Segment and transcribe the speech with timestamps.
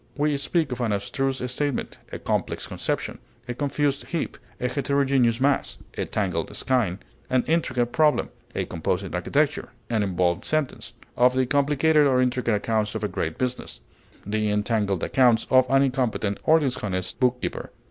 [0.17, 5.77] We speak of an abstruse statement, a complex conception, a confused heap, a heterogeneous mass,
[5.95, 6.97] a tangled skein,
[7.29, 12.95] an intricate problem; of composite architecture, an involved sentence; of the complicated or intricate accounts
[12.95, 13.79] of a great business,
[14.25, 17.69] the entangled accounts of an incompetent or dishonest bookkeeper.